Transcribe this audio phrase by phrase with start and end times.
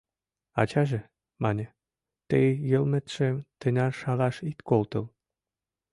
[0.61, 0.99] —Ачаже,—
[1.43, 1.65] мане,—
[2.29, 5.05] тый йылметшым тынар шалаш ит колтыл!